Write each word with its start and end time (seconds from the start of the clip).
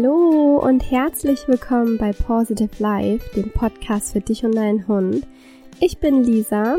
Hallo 0.00 0.60
und 0.62 0.92
herzlich 0.92 1.48
willkommen 1.48 1.98
bei 1.98 2.12
Positive 2.12 2.70
Life, 2.78 3.34
dem 3.34 3.50
Podcast 3.50 4.12
für 4.12 4.20
dich 4.20 4.44
und 4.44 4.54
deinen 4.54 4.86
Hund. 4.86 5.26
Ich 5.80 5.98
bin 5.98 6.22
Lisa 6.22 6.76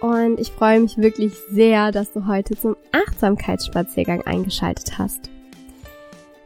und 0.00 0.40
ich 0.40 0.50
freue 0.50 0.80
mich 0.80 0.98
wirklich 0.98 1.34
sehr, 1.52 1.92
dass 1.92 2.12
du 2.12 2.26
heute 2.26 2.56
zum 2.56 2.74
Achtsamkeitsspaziergang 2.90 4.22
eingeschaltet 4.22 4.98
hast. 4.98 5.30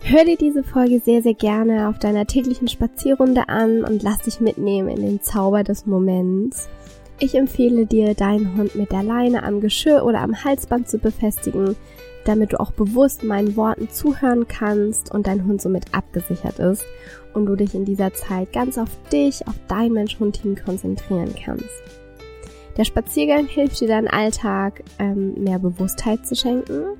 Hör 0.03 0.27
dir 0.27 0.37
diese 0.37 0.63
Folge 0.63 1.01
sehr, 1.01 1.23
sehr 1.23 1.33
gerne 1.33 1.89
auf 1.89 1.99
deiner 1.99 2.27
täglichen 2.27 2.69
Spazierrunde 2.69 3.49
an 3.49 3.83
und 3.83 4.03
lass 4.03 4.19
dich 4.19 4.39
mitnehmen 4.39 4.91
in 4.91 5.01
den 5.01 5.23
Zauber 5.23 5.65
des 5.65 5.87
Moments. 5.87 6.69
Ich 7.21 7.35
empfehle 7.35 7.87
dir, 7.87 8.15
deinen 8.15 8.55
Hund 8.59 8.75
mit 8.75 8.93
der 8.93 9.03
Leine 9.03 9.45
am 9.45 9.63
Geschirr 9.63 10.05
oder 10.05 10.21
am 10.21 10.45
Halsband 10.45 10.91
zu 10.91 10.99
befestigen, 10.99 11.75
damit 12.25 12.53
du 12.53 12.61
auch 12.61 12.73
bewusst 12.73 13.25
meinen 13.25 13.57
Worten 13.57 13.89
zuhören 13.91 14.47
kannst 14.49 15.13
und 15.13 15.27
dein 15.27 15.45
Hund 15.45 15.61
somit 15.61 15.95
abgesichert 15.95 16.59
ist 16.59 16.85
und 17.35 17.47
du 17.47 17.57
dich 17.57 17.75
in 17.75 17.85
dieser 17.85 18.13
Zeit 18.15 18.53
ganz 18.53 18.79
auf 18.79 18.91
dich, 19.13 19.47
auf 19.47 19.55
dein 19.69 19.93
Mensch-Hund-Team 19.93 20.57
konzentrieren 20.65 21.35
kannst. 21.35 21.69
Der 22.77 22.85
Spaziergang 22.85 23.47
hilft 23.47 23.81
dir 23.81 23.89
deinen 23.89 24.09
Alltag 24.09 24.83
ähm, 24.99 25.35
mehr 25.43 25.59
Bewusstheit 25.59 26.27
zu 26.27 26.35
schenken, 26.35 26.97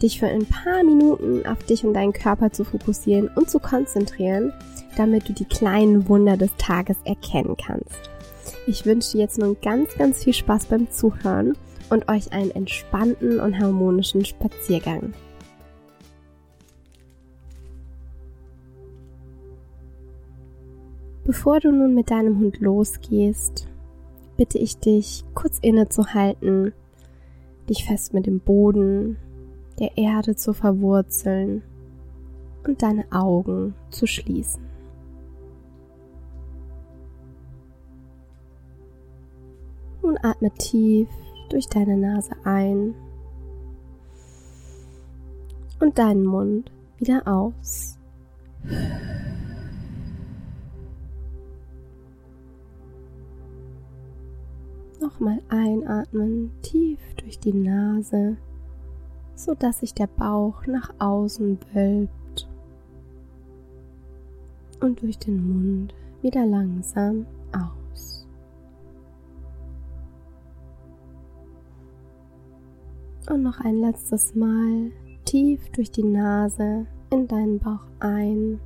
dich 0.00 0.20
für 0.20 0.26
ein 0.26 0.46
paar 0.46 0.84
Minuten 0.84 1.44
auf 1.46 1.64
dich 1.64 1.84
und 1.84 1.94
deinen 1.94 2.12
Körper 2.12 2.52
zu 2.52 2.64
fokussieren 2.64 3.28
und 3.34 3.50
zu 3.50 3.58
konzentrieren, 3.58 4.52
damit 4.96 5.28
du 5.28 5.32
die 5.32 5.44
kleinen 5.44 6.08
Wunder 6.08 6.36
des 6.36 6.54
Tages 6.56 6.96
erkennen 7.04 7.56
kannst. 7.56 8.10
Ich 8.68 8.86
wünsche 8.86 9.12
dir 9.12 9.20
jetzt 9.20 9.38
nun 9.38 9.56
ganz, 9.60 9.96
ganz 9.96 10.22
viel 10.22 10.32
Spaß 10.32 10.66
beim 10.66 10.90
Zuhören 10.90 11.56
und 11.90 12.08
euch 12.08 12.32
einen 12.32 12.50
entspannten 12.50 13.40
und 13.40 13.58
harmonischen 13.58 14.24
Spaziergang. 14.24 15.14
Bevor 21.24 21.58
du 21.58 21.72
nun 21.72 21.94
mit 21.94 22.10
deinem 22.10 22.38
Hund 22.38 22.60
losgehst, 22.60 23.66
bitte 24.36 24.58
ich 24.58 24.78
dich, 24.78 25.24
kurz 25.34 25.58
innezuhalten, 25.60 26.72
dich 27.68 27.84
fest 27.84 28.14
mit 28.14 28.26
dem 28.26 28.38
Boden, 28.38 29.16
der 29.78 29.96
Erde 29.98 30.36
zu 30.36 30.52
verwurzeln 30.52 31.62
und 32.64 32.82
deine 32.82 33.04
Augen 33.10 33.74
zu 33.90 34.06
schließen. 34.06 34.62
Nun 40.02 40.16
atme 40.22 40.52
tief 40.52 41.08
durch 41.48 41.68
deine 41.68 41.96
Nase 41.96 42.32
ein 42.44 42.94
und 45.80 45.98
deinen 45.98 46.24
Mund 46.24 46.70
wieder 46.98 47.26
aus. 47.26 47.98
Nochmal 55.00 55.40
einatmen, 55.48 56.50
tief 56.62 56.98
durch 57.16 57.38
die 57.38 57.52
Nase, 57.52 58.36
so 59.34 59.54
dass 59.54 59.80
sich 59.80 59.94
der 59.94 60.08
Bauch 60.08 60.66
nach 60.66 60.92
außen 60.98 61.58
wölbt 61.72 62.48
und 64.80 65.02
durch 65.02 65.18
den 65.18 65.46
Mund 65.48 65.94
wieder 66.22 66.44
langsam 66.46 67.26
Und 73.28 73.42
noch 73.42 73.58
ein 73.60 73.80
letztes 73.80 74.36
Mal 74.36 74.92
tief 75.24 75.68
durch 75.70 75.90
die 75.90 76.04
Nase 76.04 76.86
in 77.10 77.26
deinen 77.26 77.58
Bauch 77.58 77.84
ein. 77.98 78.60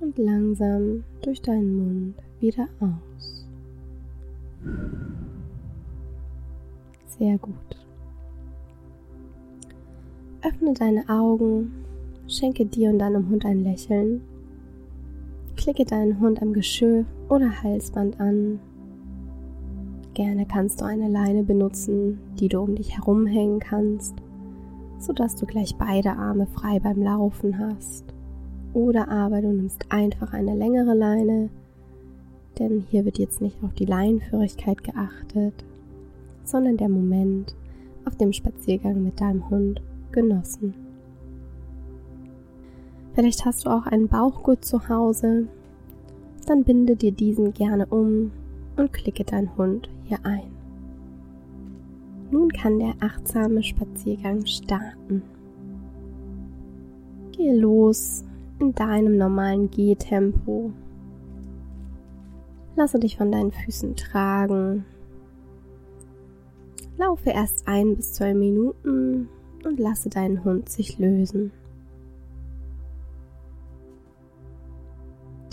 Und 0.00 0.18
langsam 0.18 1.04
durch 1.22 1.40
deinen 1.40 1.76
Mund 1.76 2.14
wieder 2.40 2.68
aus. 2.80 3.46
Sehr 7.06 7.38
gut. 7.38 7.54
Öffne 10.42 10.74
deine 10.74 11.08
Augen, 11.08 11.70
schenke 12.26 12.66
dir 12.66 12.90
und 12.90 12.98
deinem 12.98 13.28
Hund 13.28 13.44
ein 13.44 13.62
Lächeln. 13.62 14.22
Klicke 15.56 15.84
deinen 15.84 16.18
Hund 16.18 16.42
am 16.42 16.54
Geschirr 16.54 17.04
oder 17.28 17.62
Halsband 17.62 18.18
an 18.18 18.58
Gerne 20.20 20.44
kannst 20.44 20.82
du 20.82 20.84
eine 20.84 21.08
Leine 21.08 21.44
benutzen, 21.44 22.18
die 22.38 22.50
du 22.50 22.60
um 22.60 22.74
dich 22.74 22.94
herum 22.94 23.24
hängen 23.24 23.58
kannst, 23.58 24.14
sodass 24.98 25.34
du 25.34 25.46
gleich 25.46 25.76
beide 25.76 26.12
Arme 26.12 26.46
frei 26.46 26.78
beim 26.78 27.02
Laufen 27.02 27.58
hast. 27.58 28.04
Oder 28.74 29.08
aber 29.08 29.40
du 29.40 29.50
nimmst 29.50 29.86
einfach 29.88 30.34
eine 30.34 30.54
längere 30.54 30.92
Leine, 30.92 31.48
denn 32.58 32.84
hier 32.90 33.06
wird 33.06 33.18
jetzt 33.18 33.40
nicht 33.40 33.56
auf 33.64 33.72
die 33.72 33.86
Leinenführigkeit 33.86 34.84
geachtet, 34.84 35.54
sondern 36.44 36.76
der 36.76 36.90
Moment 36.90 37.56
auf 38.04 38.14
dem 38.16 38.34
Spaziergang 38.34 39.02
mit 39.02 39.22
deinem 39.22 39.48
Hund 39.48 39.80
genossen. 40.12 40.74
Vielleicht 43.14 43.46
hast 43.46 43.64
du 43.64 43.70
auch 43.70 43.86
einen 43.86 44.08
Bauchgurt 44.08 44.66
zu 44.66 44.86
Hause, 44.86 45.46
dann 46.46 46.64
binde 46.64 46.94
dir 46.94 47.12
diesen 47.12 47.54
gerne 47.54 47.86
um 47.86 48.32
und 48.76 48.92
klicke 48.92 49.24
deinen 49.24 49.56
Hund 49.56 49.88
hier 50.10 50.18
ein. 50.24 50.50
Nun 52.32 52.50
kann 52.50 52.78
der 52.78 52.94
achtsame 53.00 53.62
Spaziergang 53.62 54.44
starten. 54.44 55.22
Gehe 57.32 57.56
los 57.56 58.24
in 58.58 58.74
deinem 58.74 59.16
normalen 59.16 59.70
Gehtempo. 59.70 60.72
Lasse 62.76 62.98
dich 62.98 63.16
von 63.16 63.30
deinen 63.30 63.52
Füßen 63.52 63.94
tragen. 63.96 64.84
Laufe 66.98 67.30
erst 67.30 67.66
ein 67.66 67.96
bis 67.96 68.12
zwei 68.12 68.34
Minuten 68.34 69.28
und 69.64 69.78
lasse 69.78 70.08
deinen 70.08 70.44
Hund 70.44 70.68
sich 70.68 70.98
lösen. 70.98 71.52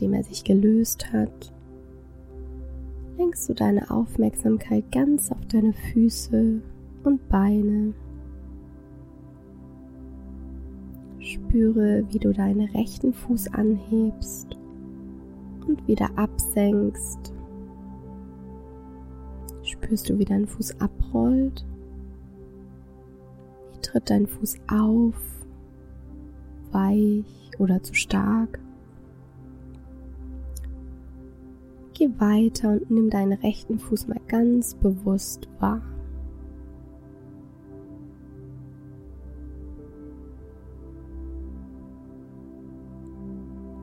Dem 0.01 0.13
er 0.13 0.23
sich 0.23 0.43
gelöst 0.43 1.11
hat, 1.13 1.53
lenkst 3.17 3.49
du 3.49 3.53
deine 3.53 3.89
Aufmerksamkeit 3.89 4.91
ganz 4.91 5.31
auf 5.31 5.43
deine 5.47 5.73
Füße 5.73 6.61
und 7.03 7.29
Beine. 7.29 7.93
Spüre, 11.19 12.05
wie 12.09 12.19
du 12.19 12.31
deinen 12.31 12.69
rechten 12.69 13.13
Fuß 13.13 13.53
anhebst 13.53 14.57
und 15.67 15.87
wieder 15.87 16.09
absenkst. 16.15 17.33
Spürst 19.63 20.09
du, 20.09 20.19
wie 20.19 20.25
dein 20.25 20.45
Fuß 20.45 20.79
abrollt? 20.79 21.65
Wie 23.73 23.81
tritt 23.81 24.09
dein 24.09 24.27
Fuß 24.27 24.57
auf? 24.69 25.15
Weich 26.71 27.51
oder 27.57 27.81
zu 27.81 27.93
stark? 27.93 28.59
Geh 31.97 32.11
weiter 32.19 32.73
und 32.73 32.91
nimm 32.91 33.09
deinen 33.09 33.33
rechten 33.33 33.79
Fuß 33.79 34.07
mal 34.07 34.19
ganz 34.27 34.75
bewusst 34.75 35.49
wahr. 35.59 35.81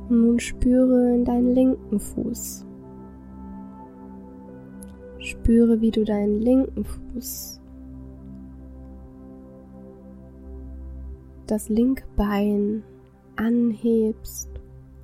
Nun 0.08 0.38
spüre 0.38 1.16
in 1.16 1.24
deinen 1.24 1.56
linken 1.56 1.98
Fuß. 1.98 2.64
Spüre, 5.18 5.80
wie 5.80 5.90
du 5.90 6.04
deinen 6.04 6.40
linken 6.40 6.84
Fuß, 6.84 7.60
das 11.48 11.68
linke 11.68 12.04
Bein 12.14 12.84
anhebst 13.34 14.50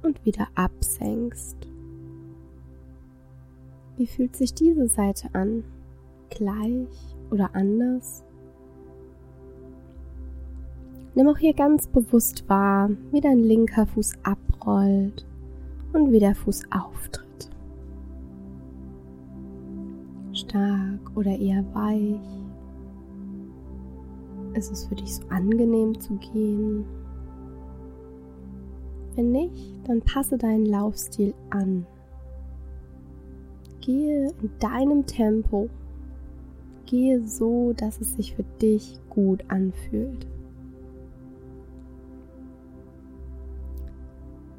und 0.05 0.25
wieder 0.25 0.47
absenkst. 0.55 1.70
Wie 4.01 4.07
fühlt 4.07 4.35
sich 4.35 4.55
diese 4.55 4.89
Seite 4.89 5.29
an? 5.35 5.63
Gleich 6.31 6.89
oder 7.31 7.55
anders? 7.55 8.25
Nimm 11.15 11.29
auch 11.29 11.37
hier 11.37 11.53
ganz 11.53 11.87
bewusst 11.87 12.49
wahr, 12.49 12.89
wie 13.11 13.21
dein 13.21 13.41
linker 13.41 13.85
Fuß 13.85 14.15
abrollt 14.23 15.27
und 15.93 16.13
wie 16.13 16.19
der 16.19 16.35
Fuß 16.35 16.63
auftritt. 16.71 17.51
Stark 20.33 21.15
oder 21.15 21.39
eher 21.39 21.63
weich? 21.75 22.41
Ist 24.55 24.73
es 24.73 24.87
für 24.87 24.95
dich 24.95 25.17
so 25.17 25.29
angenehm 25.29 26.01
zu 26.01 26.15
gehen? 26.15 26.87
Wenn 29.15 29.31
nicht, 29.31 29.87
dann 29.87 30.01
passe 30.01 30.39
deinen 30.39 30.65
Laufstil 30.65 31.35
an 31.51 31.85
gehe 33.91 34.33
in 34.43 34.51
deinem 34.61 35.07
Tempo. 35.07 35.69
Gehe 36.87 37.23
so, 37.23 37.73
dass 37.73 38.01
es 38.01 38.15
sich 38.15 38.35
für 38.35 38.45
dich 38.61 39.01
gut 39.09 39.45
anfühlt. 39.49 40.27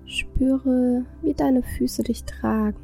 Spüre, 0.06 1.06
wie 1.22 1.34
deine 1.34 1.64
Füße 1.64 2.04
dich 2.04 2.26
tragen. 2.26 2.78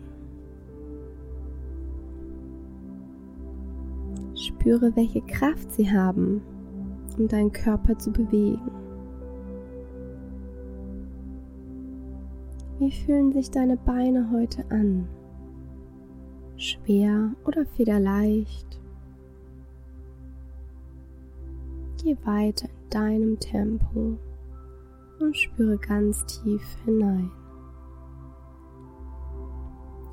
Spüre, 4.35 4.95
welche 4.95 5.21
Kraft 5.21 5.71
sie 5.73 5.91
haben, 5.91 6.41
um 7.17 7.27
deinen 7.27 7.51
Körper 7.51 7.97
zu 7.97 8.11
bewegen. 8.11 8.71
Wie 12.79 12.91
fühlen 12.91 13.33
sich 13.33 13.49
deine 13.49 13.75
Beine 13.75 14.29
heute 14.31 14.63
an? 14.69 15.07
Schwer 16.59 17.35
oder 17.45 17.67
federleicht? 17.67 18.81
Geh 22.01 22.17
weiter 22.23 22.67
in 22.67 22.89
deinem 22.89 23.39
Tempo 23.39 24.17
und 25.19 25.37
spüre 25.37 25.77
ganz 25.77 26.25
tief 26.25 26.63
hinein. 26.83 27.29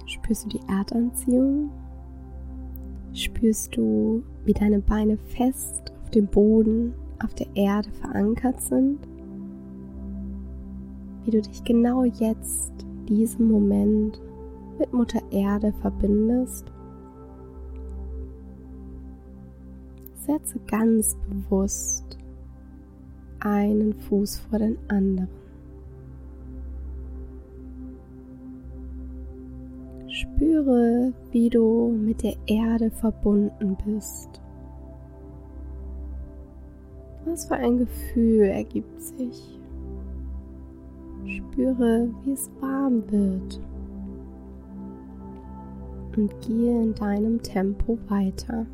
Spürst 0.05 0.45
du 0.45 0.59
die 0.59 0.69
Erdanziehung? 0.69 1.71
Spürst 3.15 3.75
du, 3.75 4.23
wie 4.45 4.53
deine 4.53 4.81
Beine 4.81 5.17
fest 5.17 5.95
auf 6.03 6.11
dem 6.11 6.27
Boden, 6.27 6.93
auf 7.25 7.33
der 7.33 7.47
Erde 7.55 7.91
verankert 7.91 8.61
sind? 8.61 8.99
Wie 11.25 11.31
du 11.31 11.41
dich 11.41 11.65
genau 11.65 12.05
jetzt, 12.05 12.73
diesem 13.09 13.51
Moment 13.51 14.21
mit 14.79 14.93
Mutter 14.93 15.21
Erde 15.31 15.73
verbindest? 15.81 16.71
Setze 20.15 20.59
ganz 20.67 21.17
bewusst 21.29 22.19
einen 23.41 23.93
Fuß 23.93 24.39
vor 24.39 24.59
den 24.59 24.79
anderen. 24.89 25.29
Spüre, 30.09 31.13
wie 31.33 31.51
du 31.51 31.89
mit 31.91 32.23
der 32.23 32.37
Erde 32.47 32.91
verbunden 32.91 33.77
bist. 33.85 34.41
Was 37.25 37.47
für 37.47 37.57
ein 37.57 37.79
Gefühl 37.79 38.45
ergibt 38.45 39.01
sich? 39.01 39.59
Spüre, 41.27 42.09
wie 42.23 42.33
es 42.33 42.51
warm 42.61 43.03
wird. 43.11 43.61
Und 46.17 46.41
gehe 46.43 46.81
in 46.81 46.95
deinem 46.95 47.43
Tempo 47.43 47.99
weiter. 48.09 48.67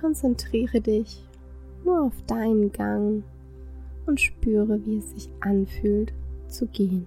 Konzentriere 0.00 0.80
dich 0.80 1.24
nur 1.84 2.02
auf 2.02 2.22
deinen 2.26 2.72
Gang 2.72 3.22
und 4.06 4.20
spüre, 4.20 4.84
wie 4.84 4.98
es 4.98 5.10
sich 5.12 5.30
anfühlt 5.40 6.12
zu 6.48 6.66
gehen. 6.66 7.06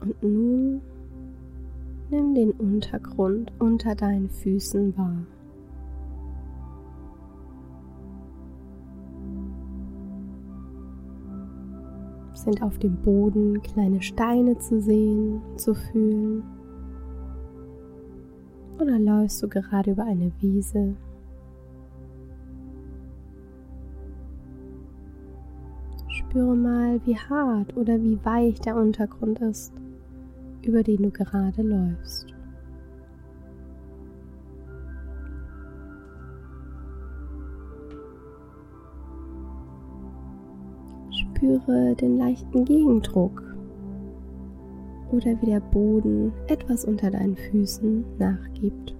Und 0.00 0.20
nun 0.22 0.80
nimm 2.10 2.34
den 2.34 2.50
Untergrund 2.52 3.52
unter 3.60 3.94
deinen 3.94 4.28
Füßen 4.30 4.96
wahr. 4.98 5.26
Sind 12.44 12.62
auf 12.62 12.78
dem 12.78 12.96
Boden 12.96 13.60
kleine 13.60 14.00
Steine 14.00 14.56
zu 14.56 14.80
sehen, 14.80 15.42
zu 15.56 15.74
fühlen? 15.74 16.42
Oder 18.80 18.98
läufst 18.98 19.42
du 19.42 19.48
gerade 19.48 19.90
über 19.90 20.04
eine 20.04 20.32
Wiese? 20.40 20.96
Spüre 26.08 26.56
mal, 26.56 26.98
wie 27.04 27.16
hart 27.16 27.76
oder 27.76 28.00
wie 28.00 28.18
weich 28.24 28.58
der 28.58 28.76
Untergrund 28.76 29.40
ist, 29.40 29.74
über 30.62 30.82
den 30.82 31.02
du 31.02 31.10
gerade 31.10 31.60
läufst. 31.60 32.34
Spüre 41.40 41.94
den 41.94 42.18
leichten 42.18 42.66
Gegendruck 42.66 43.42
oder 45.10 45.40
wie 45.40 45.46
der 45.46 45.60
Boden 45.60 46.34
etwas 46.48 46.84
unter 46.84 47.10
deinen 47.10 47.34
Füßen 47.34 48.04
nachgibt. 48.18 48.94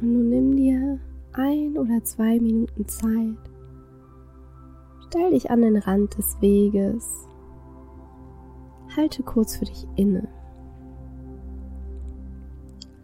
Und 0.00 0.12
nun 0.12 0.28
nimm 0.30 0.56
dir 0.56 0.98
ein 1.32 1.78
oder 1.78 2.02
zwei 2.02 2.40
Minuten 2.40 2.88
Zeit. 2.88 3.38
Stell 5.06 5.30
dich 5.30 5.48
an 5.48 5.62
den 5.62 5.76
Rand 5.76 6.18
des 6.18 6.40
Weges. 6.40 7.28
Halte 8.96 9.22
kurz 9.22 9.58
für 9.58 9.64
dich 9.64 9.86
inne. 9.94 10.33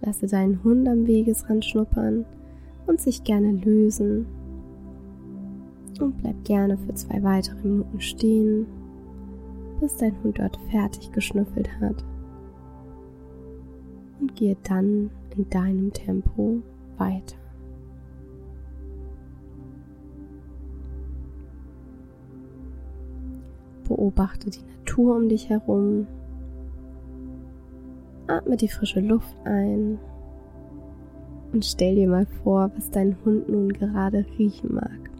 Lasse 0.02 0.26
deinen 0.26 0.62
Hund 0.64 0.88
am 0.88 1.06
Wegesrand 1.06 1.64
schnuppern 1.64 2.24
und 2.86 3.00
sich 3.00 3.24
gerne 3.24 3.52
lösen. 3.52 4.26
Und 6.00 6.16
bleib 6.22 6.44
gerne 6.44 6.78
für 6.78 6.94
zwei 6.94 7.22
weitere 7.22 7.56
Minuten 7.62 8.00
stehen, 8.00 8.66
bis 9.80 9.98
dein 9.98 10.14
Hund 10.22 10.38
dort 10.38 10.58
fertig 10.70 11.12
geschnüffelt 11.12 11.68
hat. 11.80 12.04
Und 14.20 14.34
gehe 14.34 14.56
dann 14.62 15.10
in 15.36 15.48
deinem 15.50 15.92
Tempo 15.92 16.62
weiter. 16.96 17.36
Beobachte 23.86 24.50
die 24.50 24.60
Natur 24.78 25.16
um 25.16 25.28
dich 25.28 25.48
herum. 25.48 26.06
Atme 28.30 28.56
die 28.56 28.68
frische 28.68 29.00
Luft 29.00 29.34
ein 29.44 29.98
und 31.52 31.64
stell 31.64 31.96
dir 31.96 32.08
mal 32.08 32.26
vor, 32.44 32.70
was 32.76 32.90
dein 32.90 33.16
Hund 33.24 33.48
nun 33.48 33.72
gerade 33.72 34.24
riechen 34.38 34.74
mag. 34.74 35.10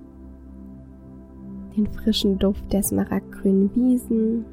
Den 1.77 1.89
frischen 1.89 2.39
Duft 2.39 2.73
der 2.73 2.83
smaragdgrünen 2.85 3.75
Wiesen 3.75 4.45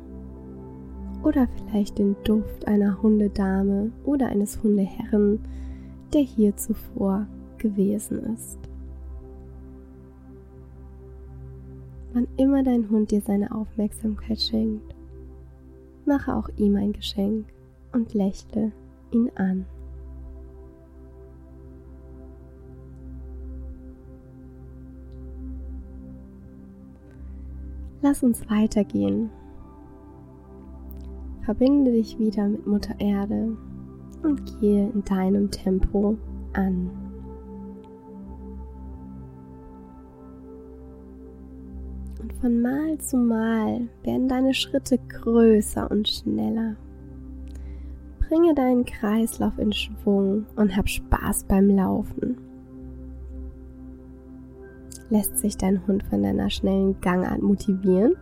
oder 1.24 1.48
vielleicht 1.58 2.00
den 2.00 2.16
Duft 2.24 2.68
einer 2.68 3.02
Hundedame 3.02 3.92
oder 4.06 4.28
eines 4.28 4.62
Hundeherren, 4.64 5.40
der 6.14 6.22
hier 6.22 6.56
zuvor 6.58 7.28
gewesen 7.60 8.20
ist. 8.34 8.58
Wann 12.14 12.28
immer 12.38 12.64
dein 12.64 12.90
Hund 12.90 13.12
dir 13.12 13.22
seine 13.22 13.54
Aufmerksamkeit 13.54 14.40
schenkt, 14.40 14.96
mache 16.06 16.36
auch 16.36 16.50
ihm 16.58 16.76
ein 16.76 16.94
Geschenk 16.94 17.46
und 17.92 18.14
lächle 18.14 18.72
ihn 19.12 19.32
an. 19.36 19.66
Lass 28.02 28.24
uns 28.24 28.50
weitergehen. 28.50 29.30
Verbinde 31.42 31.92
dich 31.92 32.20
wieder 32.20 32.48
mit 32.48 32.68
Mutter 32.68 32.96
Erde 33.00 33.58
und 34.24 34.60
gehe 34.60 34.90
in 34.90 35.04
deinem 35.04 35.50
Tempo 35.50 36.18
an. 36.54 36.90
Und 42.22 42.34
von 42.34 42.62
Mal 42.62 42.98
zu 43.00 43.18
Mal 43.18 43.88
werden 44.04 44.28
deine 44.28 44.54
Schritte 44.54 45.00
größer 45.00 45.90
und 45.90 46.08
schneller. 46.08 46.76
Bringe 48.28 48.54
deinen 48.54 48.84
Kreislauf 48.84 49.58
in 49.58 49.72
Schwung 49.72 50.46
und 50.58 50.76
hab 50.76 50.90
Spaß 50.90 51.46
beim 51.46 51.70
Laufen. 51.70 52.38
Lässt 55.10 55.38
sich 55.38 55.56
dein 55.56 55.88
Hund 55.88 56.04
von 56.04 56.24
deiner 56.24 56.50
schnellen 56.50 57.00
Gangart 57.00 57.42
motivieren? 57.42 58.16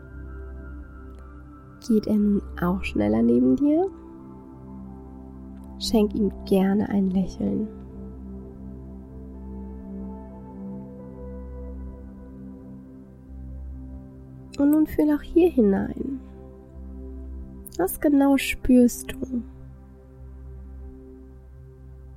Geht 1.87 2.05
er 2.05 2.17
nun 2.17 2.41
auch 2.61 2.83
schneller 2.83 3.23
neben 3.23 3.55
dir? 3.55 3.87
Schenk 5.79 6.13
ihm 6.13 6.31
gerne 6.45 6.87
ein 6.89 7.09
Lächeln. 7.09 7.67
Und 14.59 14.69
nun 14.69 14.85
fühl 14.85 15.11
auch 15.11 15.23
hier 15.23 15.49
hinein. 15.49 16.19
Was 17.77 17.99
genau 17.99 18.37
spürst 18.37 19.11
du? 19.11 19.41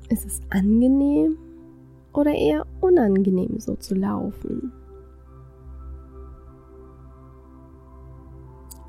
Ist 0.09 0.25
es 0.25 0.41
angenehm 0.51 1.37
oder 2.15 2.33
eher 2.33 2.67
unangenehm 2.81 3.61
so 3.61 3.77
zu 3.77 3.95
laufen? 3.95 4.73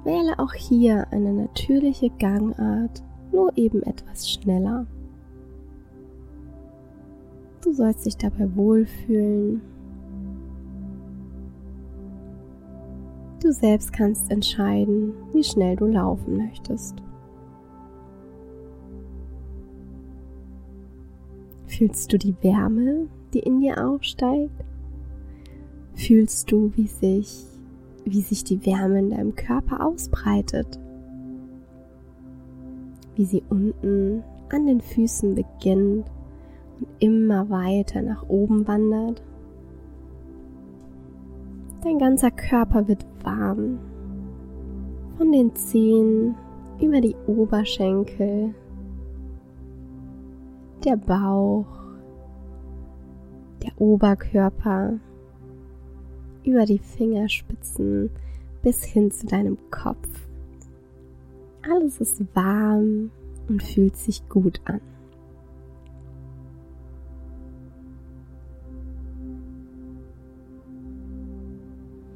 Wähle 0.05 0.39
auch 0.39 0.53
hier 0.53 1.07
eine 1.11 1.33
natürliche 1.33 2.09
Gangart, 2.09 3.03
nur 3.33 3.51
eben 3.57 3.83
etwas 3.83 4.29
schneller. 4.29 4.87
Du 7.61 7.73
sollst 7.73 8.05
dich 8.05 8.15
dabei 8.15 8.55
wohlfühlen. 8.55 9.61
Du 13.43 13.51
selbst 13.51 13.91
kannst 13.91 14.31
entscheiden, 14.31 15.13
wie 15.33 15.43
schnell 15.43 15.75
du 15.75 15.85
laufen 15.85 16.37
möchtest. 16.37 16.95
Fühlst 21.79 22.11
du 22.11 22.17
die 22.17 22.35
Wärme, 22.41 23.07
die 23.33 23.39
in 23.39 23.61
dir 23.61 23.87
aufsteigt? 23.87 24.65
Fühlst 25.93 26.51
du, 26.51 26.73
wie 26.75 26.87
sich, 26.87 27.45
wie 28.03 28.19
sich 28.19 28.43
die 28.43 28.65
Wärme 28.65 28.99
in 28.99 29.11
deinem 29.11 29.33
Körper 29.33 29.85
ausbreitet? 29.85 30.77
Wie 33.15 33.23
sie 33.23 33.43
unten 33.49 34.23
an 34.49 34.67
den 34.67 34.81
Füßen 34.81 35.35
beginnt 35.35 36.05
und 36.79 36.87
immer 36.99 37.49
weiter 37.49 38.01
nach 38.01 38.27
oben 38.27 38.67
wandert? 38.67 39.23
Dein 41.81 41.97
ganzer 41.97 42.31
Körper 42.31 42.89
wird 42.89 43.05
warm. 43.23 43.79
Von 45.17 45.31
den 45.31 45.55
Zehen 45.55 46.35
über 46.81 46.99
die 46.99 47.15
Oberschenkel 47.25 48.53
der 50.85 50.97
Bauch, 50.97 51.65
der 53.63 53.79
Oberkörper, 53.79 54.99
über 56.43 56.65
die 56.65 56.79
Fingerspitzen 56.79 58.09
bis 58.61 58.83
hin 58.83 59.11
zu 59.11 59.27
deinem 59.27 59.57
Kopf. 59.69 60.07
Alles 61.69 61.99
ist 61.99 62.23
warm 62.33 63.11
und 63.47 63.61
fühlt 63.61 63.97
sich 63.97 64.27
gut 64.29 64.61
an. 64.65 64.81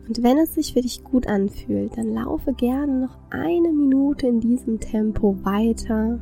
Und 0.08 0.22
wenn 0.22 0.38
es 0.38 0.54
sich 0.54 0.74
für 0.74 0.82
dich 0.82 1.04
gut 1.04 1.28
anfühlt, 1.28 1.98
dann 1.98 2.14
laufe 2.14 2.54
gerne 2.54 3.02
noch 3.02 3.18
eine 3.30 3.72
Minute 3.72 4.28
in 4.28 4.40
diesem 4.42 4.80
Tempo 4.80 5.38
weiter 5.44 6.20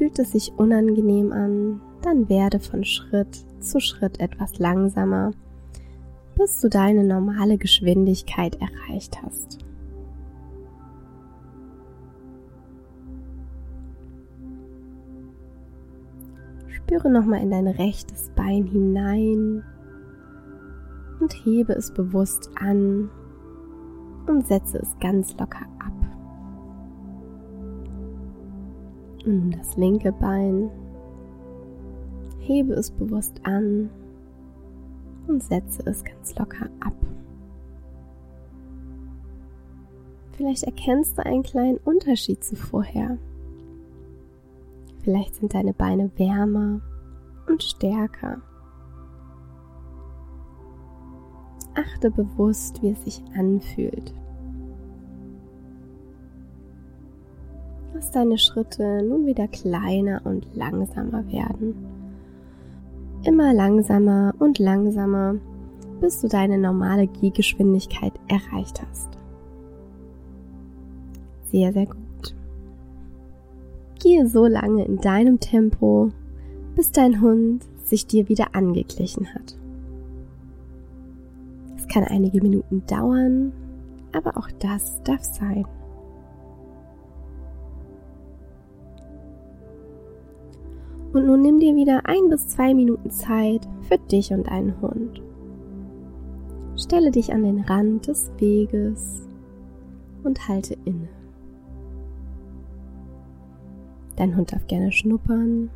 Fühlt 0.00 0.18
es 0.18 0.32
sich 0.32 0.54
unangenehm 0.56 1.30
an, 1.30 1.82
dann 2.00 2.30
werde 2.30 2.58
von 2.58 2.84
Schritt 2.84 3.44
zu 3.60 3.80
Schritt 3.80 4.18
etwas 4.18 4.58
langsamer, 4.58 5.32
bis 6.38 6.58
du 6.62 6.70
deine 6.70 7.04
normale 7.04 7.58
Geschwindigkeit 7.58 8.56
erreicht 8.62 9.22
hast. 9.22 9.58
Spüre 16.68 17.10
nochmal 17.10 17.42
in 17.42 17.50
dein 17.50 17.66
rechtes 17.66 18.30
Bein 18.34 18.64
hinein 18.64 19.62
und 21.20 21.34
hebe 21.44 21.74
es 21.74 21.92
bewusst 21.92 22.48
an 22.54 23.10
und 24.26 24.46
setze 24.46 24.78
es 24.78 24.98
ganz 24.98 25.36
locker 25.38 25.66
ab. 25.78 25.99
Das 29.24 29.76
linke 29.76 30.12
Bein. 30.12 30.70
Hebe 32.38 32.72
es 32.74 32.90
bewusst 32.90 33.40
an 33.44 33.90
und 35.26 35.42
setze 35.42 35.82
es 35.86 36.04
ganz 36.04 36.34
locker 36.36 36.68
ab. 36.80 36.94
Vielleicht 40.32 40.62
erkennst 40.64 41.18
du 41.18 41.26
einen 41.26 41.42
kleinen 41.42 41.76
Unterschied 41.78 42.42
zu 42.42 42.56
vorher. 42.56 43.18
Vielleicht 45.02 45.36
sind 45.36 45.54
deine 45.54 45.74
Beine 45.74 46.10
wärmer 46.16 46.80
und 47.46 47.62
stärker. 47.62 48.40
Achte 51.74 52.10
bewusst, 52.10 52.82
wie 52.82 52.90
es 52.90 53.04
sich 53.04 53.22
anfühlt. 53.36 54.14
Lass 58.00 58.12
deine 58.12 58.38
Schritte 58.38 59.02
nun 59.02 59.26
wieder 59.26 59.46
kleiner 59.46 60.22
und 60.24 60.46
langsamer 60.56 61.30
werden. 61.30 61.74
Immer 63.24 63.52
langsamer 63.52 64.34
und 64.38 64.58
langsamer, 64.58 65.34
bis 66.00 66.22
du 66.22 66.28
deine 66.28 66.56
normale 66.56 67.08
Gehgeschwindigkeit 67.08 68.14
erreicht 68.26 68.80
hast. 68.80 69.10
Sehr, 71.50 71.74
sehr 71.74 71.84
gut. 71.84 72.34
Gehe 74.02 74.26
so 74.26 74.46
lange 74.46 74.86
in 74.86 74.96
deinem 74.96 75.38
Tempo, 75.38 76.10
bis 76.76 76.92
dein 76.92 77.20
Hund 77.20 77.66
sich 77.84 78.06
dir 78.06 78.30
wieder 78.30 78.54
angeglichen 78.54 79.34
hat. 79.34 79.58
Es 81.76 81.86
kann 81.86 82.04
einige 82.04 82.40
Minuten 82.40 82.82
dauern, 82.86 83.52
aber 84.12 84.38
auch 84.38 84.48
das 84.58 85.02
darf 85.02 85.22
sein. 85.22 85.66
Und 91.12 91.26
nun 91.26 91.42
nimm 91.42 91.58
dir 91.58 91.74
wieder 91.74 92.02
ein 92.04 92.28
bis 92.28 92.48
zwei 92.48 92.72
Minuten 92.72 93.10
Zeit 93.10 93.68
für 93.88 93.98
dich 93.98 94.32
und 94.32 94.46
deinen 94.46 94.80
Hund. 94.80 95.22
Stelle 96.76 97.10
dich 97.10 97.32
an 97.32 97.42
den 97.42 97.60
Rand 97.60 98.06
des 98.06 98.30
Weges 98.38 99.28
und 100.22 100.48
halte 100.48 100.76
inne. 100.84 101.08
Dein 104.16 104.36
Hund 104.36 104.52
darf 104.52 104.66
gerne 104.66 104.92
schnuppern 104.92 105.70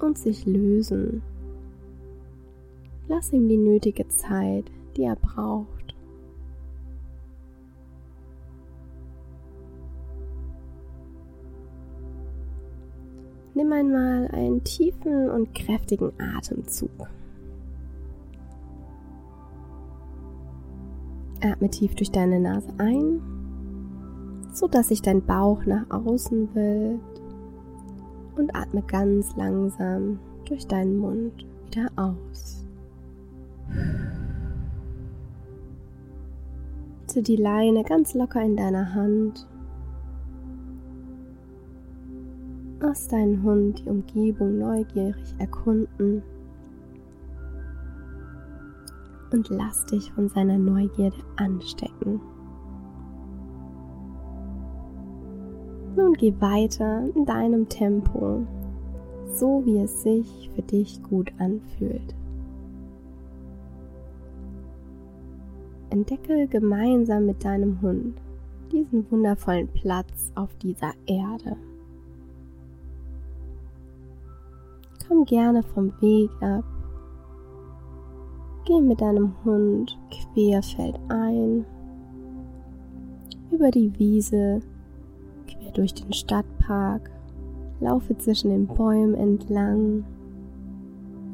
und 0.00 0.18
sich 0.18 0.46
lösen. 0.46 1.22
Lass 3.08 3.32
ihm 3.32 3.48
die 3.48 3.56
nötige 3.56 4.06
Zeit, 4.08 4.70
die 4.96 5.02
er 5.02 5.16
braucht. 5.16 5.79
Nimm 13.60 13.72
einmal 13.74 14.26
einen 14.28 14.64
tiefen 14.64 15.28
und 15.28 15.54
kräftigen 15.54 16.12
Atemzug. 16.18 17.10
Atme 21.42 21.68
tief 21.68 21.94
durch 21.94 22.10
deine 22.10 22.40
Nase 22.40 22.72
ein, 22.78 23.20
so 24.50 24.66
dass 24.66 24.88
sich 24.88 25.02
dein 25.02 25.26
Bauch 25.26 25.66
nach 25.66 25.90
außen 25.90 26.54
wölbt 26.54 27.20
und 28.36 28.56
atme 28.56 28.80
ganz 28.80 29.36
langsam 29.36 30.18
durch 30.46 30.66
deinen 30.66 30.96
Mund 30.96 31.44
wieder 31.66 31.90
aus. 31.96 32.64
Halte 37.08 37.22
die 37.22 37.36
Leine 37.36 37.84
ganz 37.84 38.14
locker 38.14 38.40
in 38.40 38.56
deiner 38.56 38.94
Hand 38.94 39.49
Lass 42.80 43.08
deinen 43.08 43.42
Hund 43.42 43.80
die 43.80 43.90
Umgebung 43.90 44.58
neugierig 44.58 45.34
erkunden 45.38 46.22
und 49.32 49.48
lass 49.50 49.84
dich 49.86 50.10
von 50.12 50.28
seiner 50.30 50.56
Neugierde 50.56 51.18
anstecken. 51.36 52.20
Nun 55.94 56.14
geh 56.14 56.34
weiter 56.40 57.04
in 57.14 57.26
deinem 57.26 57.68
Tempo, 57.68 58.46
so 59.26 59.62
wie 59.66 59.78
es 59.78 60.02
sich 60.02 60.50
für 60.54 60.62
dich 60.62 61.02
gut 61.02 61.30
anfühlt. 61.38 62.14
Entdecke 65.90 66.46
gemeinsam 66.46 67.26
mit 67.26 67.44
deinem 67.44 67.82
Hund 67.82 68.20
diesen 68.72 69.10
wundervollen 69.10 69.68
Platz 69.68 70.32
auf 70.34 70.54
dieser 70.56 70.92
Erde. 71.06 71.56
Komm 75.10 75.24
gerne 75.24 75.64
vom 75.64 75.92
Weg 76.00 76.30
ab. 76.40 76.62
Geh 78.64 78.80
mit 78.80 79.00
deinem 79.00 79.32
Hund 79.44 79.98
querfeldein, 80.08 81.66
über 83.50 83.72
die 83.72 83.92
Wiese, 83.98 84.60
quer 85.48 85.72
durch 85.72 85.94
den 85.94 86.12
Stadtpark, 86.12 87.10
laufe 87.80 88.16
zwischen 88.18 88.50
den 88.50 88.68
Bäumen 88.68 89.16
entlang. 89.16 90.04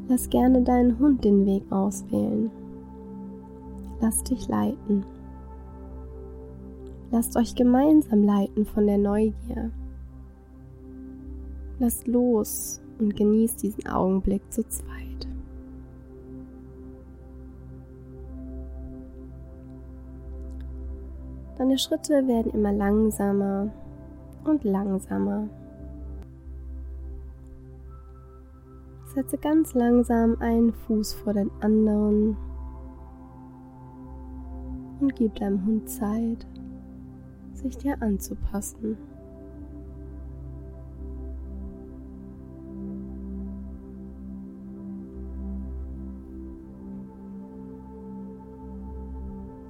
Lass 0.08 0.30
gerne 0.30 0.62
deinen 0.62 0.98
Hund 0.98 1.22
den 1.22 1.44
Weg 1.44 1.70
auswählen. 1.70 2.50
Lass 4.00 4.24
dich 4.24 4.48
leiten. 4.48 5.04
Lasst 7.10 7.36
euch 7.36 7.54
gemeinsam 7.54 8.24
leiten 8.24 8.64
von 8.64 8.86
der 8.86 8.96
Neugier. 8.96 9.70
Lasst 11.78 12.08
los 12.08 12.80
und 12.98 13.16
genieß 13.16 13.56
diesen 13.56 13.86
Augenblick 13.86 14.42
zu 14.52 14.66
zweit. 14.68 15.28
Deine 21.58 21.78
Schritte 21.78 22.26
werden 22.28 22.52
immer 22.52 22.72
langsamer 22.72 23.70
und 24.44 24.64
langsamer. 24.64 25.48
Setze 29.14 29.38
ganz 29.38 29.72
langsam 29.72 30.36
einen 30.40 30.74
Fuß 30.74 31.14
vor 31.14 31.32
den 31.32 31.50
anderen 31.60 32.36
und 35.00 35.16
gib 35.16 35.34
deinem 35.36 35.64
Hund 35.64 35.88
Zeit, 35.88 36.46
sich 37.54 37.78
dir 37.78 38.02
anzupassen. 38.02 38.98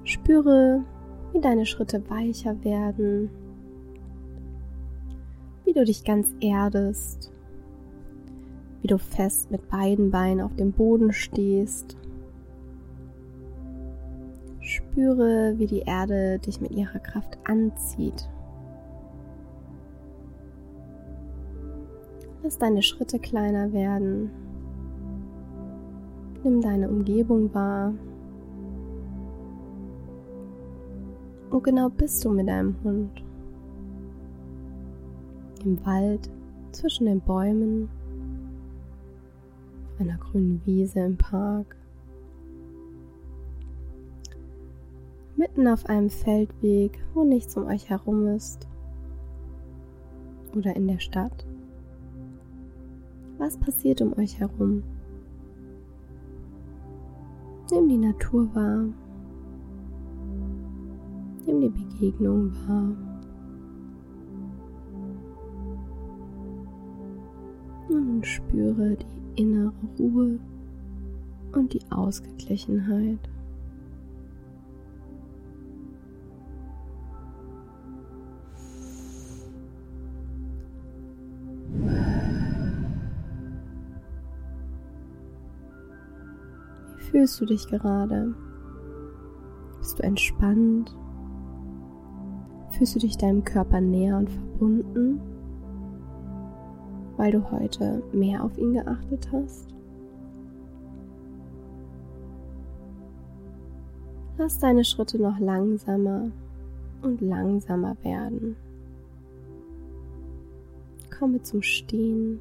Spüre, 0.07 0.85
wie 1.33 1.41
deine 1.41 1.65
Schritte 1.65 2.09
weicher 2.09 2.63
werden, 2.63 3.29
wie 5.65 5.73
du 5.73 5.83
dich 5.83 6.05
ganz 6.05 6.33
erdest, 6.39 7.29
wie 8.81 8.87
du 8.87 8.99
fest 8.99 9.51
mit 9.51 9.67
beiden 9.67 10.09
Beinen 10.09 10.39
auf 10.39 10.55
dem 10.55 10.71
Boden 10.71 11.11
stehst. 11.11 11.97
Spüre, 14.61 15.55
wie 15.57 15.67
die 15.67 15.81
Erde 15.81 16.39
dich 16.39 16.61
mit 16.61 16.71
ihrer 16.71 16.99
Kraft 16.99 17.37
anzieht. 17.43 18.29
Lass 22.43 22.57
deine 22.57 22.81
Schritte 22.81 23.19
kleiner 23.19 23.73
werden. 23.73 24.31
Nimm 26.45 26.61
deine 26.61 26.87
Umgebung 26.87 27.53
wahr. 27.53 27.93
Wo 31.57 31.61
genau 31.61 31.89
bist 31.89 32.23
du 32.23 32.29
mit 32.29 32.47
deinem 32.47 32.75
Hund? 32.83 33.09
Im 35.65 35.83
Wald, 35.83 36.29
zwischen 36.71 37.07
den 37.07 37.19
Bäumen, 37.19 37.89
auf 39.87 40.01
einer 40.01 40.19
grünen 40.19 40.61
Wiese 40.65 40.99
im 40.99 41.17
Park, 41.17 41.75
mitten 45.35 45.67
auf 45.67 45.87
einem 45.87 46.11
Feldweg, 46.11 47.03
wo 47.15 47.23
nichts 47.23 47.57
um 47.57 47.65
euch 47.65 47.89
herum 47.89 48.27
ist, 48.27 48.67
oder 50.55 50.75
in 50.75 50.87
der 50.87 50.99
Stadt. 50.99 51.47
Was 53.39 53.57
passiert 53.57 53.99
um 54.03 54.15
euch 54.19 54.39
herum? 54.39 54.83
Nimm 57.71 57.89
die 57.89 57.97
Natur 57.97 58.47
wahr. 58.53 58.89
Nimm 61.47 61.61
die 61.61 61.69
Begegnung 61.69 62.51
wahr. 62.67 62.91
Und 67.87 68.27
spüre 68.27 68.97
die 68.97 69.41
innere 69.41 69.71
Ruhe 69.97 70.39
und 71.53 71.73
die 71.73 71.79
Ausgeglichenheit. 71.89 73.29
Wie 86.97 87.03
fühlst 87.03 87.39
du 87.39 87.45
dich 87.45 87.65
gerade? 87.67 88.35
Bist 89.79 89.97
du 89.97 90.03
entspannt? 90.03 90.93
Fühlst 92.77 92.93
du 92.93 92.99
dich 92.99 93.17
deinem 93.17 93.43
Körper 93.43 93.81
näher 93.81 94.17
und 94.17 94.29
verbunden, 94.29 95.19
weil 97.15 97.31
du 97.31 97.49
heute 97.49 98.03
mehr 98.13 98.43
auf 98.43 98.55
ihn 98.55 98.73
geachtet 98.73 99.27
hast? 99.31 99.73
Lass 104.37 104.59
deine 104.59 104.85
Schritte 104.85 105.19
noch 105.19 105.39
langsamer 105.39 106.29
und 107.01 107.19
langsamer 107.21 107.97
werden. 108.03 108.55
Komme 111.17 111.41
zum 111.41 111.63
Stehen. 111.63 112.39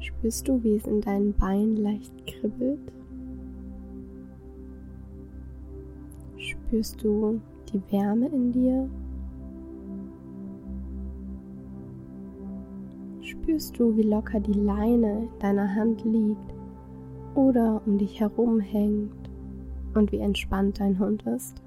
Spürst 0.00 0.48
du, 0.48 0.60
wie 0.64 0.74
es 0.74 0.84
in 0.84 1.00
deinen 1.00 1.32
Beinen 1.32 1.76
leicht 1.76 2.26
kribbelt? 2.26 2.95
Spürst 6.46 7.02
du 7.02 7.40
die 7.72 7.82
Wärme 7.90 8.28
in 8.28 8.52
dir? 8.52 8.88
Spürst 13.20 13.76
du, 13.80 13.96
wie 13.96 14.02
locker 14.02 14.38
die 14.38 14.52
Leine 14.52 15.22
in 15.22 15.38
deiner 15.40 15.74
Hand 15.74 16.04
liegt 16.04 16.54
oder 17.34 17.82
um 17.84 17.98
dich 17.98 18.20
herum 18.20 18.60
hängt 18.60 19.28
und 19.94 20.12
wie 20.12 20.20
entspannt 20.20 20.78
dein 20.78 21.00
Hund 21.00 21.24
ist? 21.26 21.60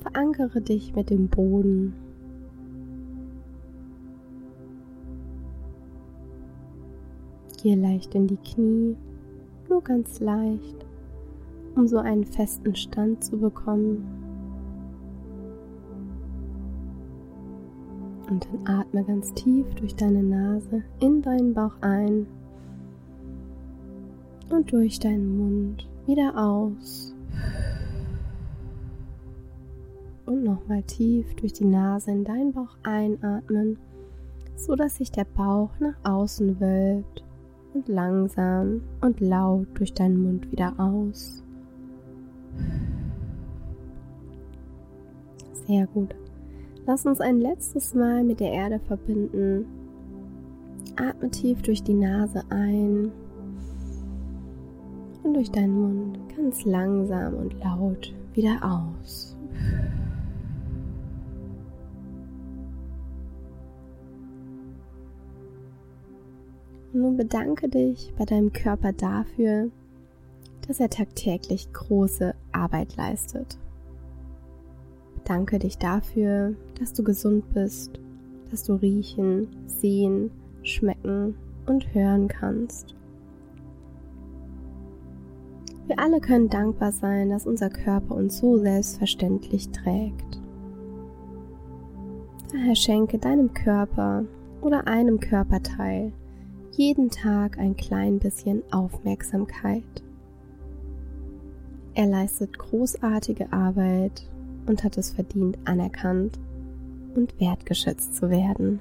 Verankere 0.00 0.60
dich 0.60 0.92
mit 0.92 1.10
dem 1.10 1.28
Boden 1.28 1.94
Gehe 7.66 7.74
leicht 7.74 8.14
in 8.14 8.28
die 8.28 8.36
Knie, 8.36 8.94
nur 9.68 9.82
ganz 9.82 10.20
leicht, 10.20 10.86
um 11.74 11.88
so 11.88 11.98
einen 11.98 12.24
festen 12.24 12.76
Stand 12.76 13.24
zu 13.24 13.36
bekommen. 13.38 14.06
Und 18.30 18.46
dann 18.46 18.78
atme 18.78 19.02
ganz 19.02 19.34
tief 19.34 19.66
durch 19.74 19.96
deine 19.96 20.22
Nase 20.22 20.84
in 21.00 21.22
deinen 21.22 21.54
Bauch 21.54 21.72
ein 21.80 22.28
und 24.48 24.70
durch 24.70 25.00
deinen 25.00 25.36
Mund 25.36 25.88
wieder 26.06 26.38
aus. 26.38 27.16
Und 30.24 30.44
nochmal 30.44 30.84
tief 30.84 31.34
durch 31.34 31.54
die 31.54 31.64
Nase 31.64 32.12
in 32.12 32.22
deinen 32.22 32.52
Bauch 32.52 32.76
einatmen, 32.84 33.76
so 34.54 34.76
dass 34.76 34.98
sich 34.98 35.10
der 35.10 35.24
Bauch 35.24 35.70
nach 35.80 35.96
außen 36.04 36.60
wölbt 36.60 37.25
und 37.76 37.88
langsam 37.88 38.80
und 39.02 39.20
laut 39.20 39.66
durch 39.74 39.92
deinen 39.92 40.22
Mund 40.22 40.50
wieder 40.50 40.72
aus. 40.78 41.42
Sehr 45.66 45.86
gut. 45.88 46.14
Lass 46.86 47.04
uns 47.04 47.20
ein 47.20 47.40
letztes 47.40 47.94
Mal 47.94 48.24
mit 48.24 48.40
der 48.40 48.52
Erde 48.52 48.78
verbinden. 48.78 49.66
Atme 50.96 51.30
tief 51.30 51.60
durch 51.62 51.82
die 51.82 51.94
Nase 51.94 52.42
ein 52.48 53.12
und 55.22 55.34
durch 55.34 55.50
deinen 55.50 55.74
Mund 55.74 56.18
ganz 56.34 56.64
langsam 56.64 57.34
und 57.34 57.62
laut 57.62 58.14
wieder 58.32 58.56
aus. 58.62 59.35
Und 66.96 67.02
nun 67.02 67.16
bedanke 67.18 67.68
dich 67.68 68.14
bei 68.16 68.24
deinem 68.24 68.54
Körper 68.54 68.90
dafür, 68.94 69.70
dass 70.66 70.80
er 70.80 70.88
tagtäglich 70.88 71.70
große 71.70 72.34
Arbeit 72.52 72.96
leistet. 72.96 73.58
Bedanke 75.14 75.58
dich 75.58 75.76
dafür, 75.76 76.54
dass 76.80 76.94
du 76.94 77.04
gesund 77.04 77.52
bist, 77.52 78.00
dass 78.50 78.62
du 78.62 78.76
riechen, 78.76 79.48
sehen, 79.66 80.30
schmecken 80.62 81.34
und 81.66 81.92
hören 81.92 82.28
kannst. 82.28 82.94
Wir 85.88 85.98
alle 85.98 86.20
können 86.20 86.48
dankbar 86.48 86.92
sein, 86.92 87.28
dass 87.28 87.46
unser 87.46 87.68
Körper 87.68 88.14
uns 88.14 88.38
so 88.38 88.56
selbstverständlich 88.56 89.68
trägt. 89.68 90.40
Daher 92.50 92.74
schenke 92.74 93.18
deinem 93.18 93.52
Körper 93.52 94.24
oder 94.62 94.86
einem 94.86 95.20
Körperteil 95.20 96.14
jeden 96.76 97.10
Tag 97.10 97.58
ein 97.58 97.76
klein 97.76 98.18
bisschen 98.18 98.62
Aufmerksamkeit. 98.70 99.82
Er 101.94 102.06
leistet 102.06 102.58
großartige 102.58 103.52
Arbeit 103.52 104.28
und 104.66 104.84
hat 104.84 104.98
es 104.98 105.12
verdient, 105.12 105.56
anerkannt 105.64 106.38
und 107.14 107.40
wertgeschätzt 107.40 108.16
zu 108.16 108.28
werden. 108.28 108.80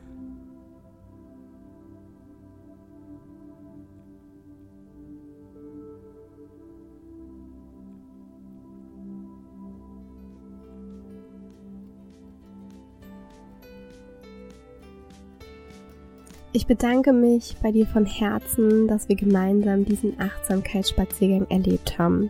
Ich 16.55 16.67
bedanke 16.67 17.11
mich 17.11 17.57
bei 17.61 17.73
dir 17.73 17.85
von 17.85 18.05
Herzen, 18.05 18.87
dass 18.87 19.09
wir 19.09 19.17
gemeinsam 19.17 19.83
diesen 19.83 20.17
Achtsamkeitsspaziergang 20.21 21.47
erlebt 21.49 21.99
haben. 21.99 22.29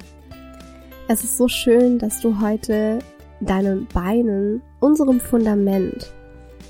Es 1.07 1.23
ist 1.23 1.37
so 1.37 1.47
schön, 1.47 1.99
dass 1.99 2.21
du 2.21 2.41
heute 2.41 2.97
deinen 3.39 3.85
Beinen, 3.85 4.63
unserem 4.79 5.19
Fundament, 5.19 6.11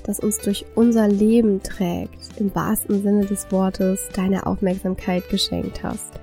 das 0.03 0.19
uns 0.19 0.39
durch 0.39 0.65
unser 0.75 1.07
Leben 1.07 1.63
trägt, 1.63 2.37
im 2.41 2.53
wahrsten 2.53 3.01
Sinne 3.01 3.25
des 3.25 3.49
Wortes, 3.53 4.09
deine 4.13 4.47
Aufmerksamkeit 4.47 5.29
geschenkt 5.29 5.81
hast. 5.81 6.19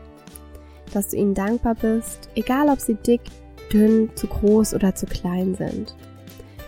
Dass 0.93 1.09
du 1.09 1.17
ihnen 1.17 1.33
dankbar 1.33 1.77
bist, 1.77 2.29
egal 2.35 2.69
ob 2.69 2.79
sie 2.79 2.97
dick, 2.97 3.23
dünn, 3.73 4.11
zu 4.17 4.27
groß 4.27 4.75
oder 4.75 4.95
zu 4.95 5.07
klein 5.07 5.55
sind. 5.55 5.97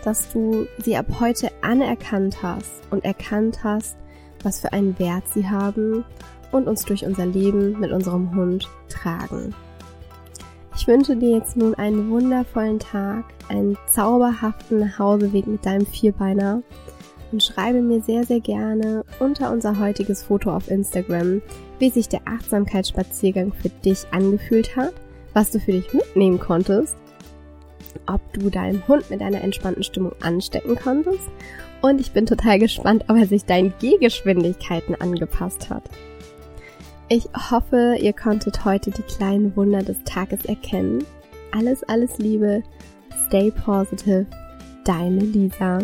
Dass 0.03 0.33
du 0.33 0.65
sie 0.83 0.97
ab 0.97 1.19
heute 1.19 1.51
anerkannt 1.61 2.41
hast 2.41 2.81
und 2.89 3.05
erkannt 3.05 3.63
hast, 3.63 3.95
was 4.45 4.61
für 4.61 4.71
einen 4.71 4.97
Wert 4.99 5.27
sie 5.33 5.49
haben 5.49 6.05
und 6.51 6.67
uns 6.67 6.85
durch 6.85 7.05
unser 7.05 7.25
Leben 7.25 7.79
mit 7.79 7.91
unserem 7.91 8.33
Hund 8.35 8.69
tragen. 8.87 9.53
Ich 10.77 10.87
wünsche 10.87 11.15
dir 11.15 11.37
jetzt 11.37 11.57
nun 11.57 11.73
einen 11.75 12.09
wundervollen 12.09 12.79
Tag, 12.79 13.23
einen 13.49 13.77
zauberhaften 13.89 14.79
Nachhauseweg 14.79 15.47
mit 15.47 15.65
deinem 15.65 15.85
Vierbeiner 15.85 16.61
und 17.31 17.43
schreibe 17.43 17.81
mir 17.81 18.01
sehr, 18.01 18.23
sehr 18.23 18.39
gerne 18.39 19.03
unter 19.19 19.51
unser 19.51 19.79
heutiges 19.79 20.23
Foto 20.23 20.51
auf 20.51 20.69
Instagram, 20.69 21.41
wie 21.79 21.89
sich 21.89 22.07
der 22.07 22.21
Achtsamkeitsspaziergang 22.25 23.53
für 23.53 23.69
dich 23.69 24.05
angefühlt 24.11 24.75
hat, 24.75 24.93
was 25.33 25.51
du 25.51 25.59
für 25.59 25.71
dich 25.71 25.91
mitnehmen 25.93 26.39
konntest, 26.39 26.95
ob 28.07 28.21
du 28.33 28.49
deinen 28.49 28.85
Hund 28.87 29.09
mit 29.09 29.21
einer 29.21 29.41
entspannten 29.41 29.83
Stimmung 29.83 30.13
anstecken 30.21 30.75
konntest 30.75 31.27
und 31.81 31.99
ich 32.01 32.11
bin 32.11 32.25
total 32.25 32.59
gespannt, 32.59 33.05
ob 33.07 33.17
er 33.17 33.27
sich 33.27 33.45
deinen 33.45 33.73
Gehgeschwindigkeiten 33.79 34.95
angepasst 34.99 35.69
hat. 35.69 35.83
Ich 37.07 37.29
hoffe, 37.51 37.97
ihr 38.01 38.13
konntet 38.13 38.65
heute 38.65 38.89
die 38.89 39.03
kleinen 39.03 39.55
Wunder 39.55 39.83
des 39.83 40.03
Tages 40.05 40.43
erkennen. 40.45 41.05
Alles, 41.51 41.83
alles 41.83 42.17
Liebe. 42.17 42.63
Stay 43.27 43.51
positive. 43.51 44.25
Deine 44.83 45.19
Lisa. 45.19 45.79